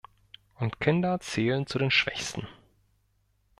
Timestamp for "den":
1.77-1.91